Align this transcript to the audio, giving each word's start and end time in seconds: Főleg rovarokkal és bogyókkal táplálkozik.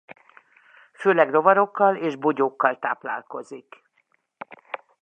Főleg 0.93 1.29
rovarokkal 1.31 1.95
és 1.95 2.15
bogyókkal 2.15 2.79
táplálkozik. 2.79 3.83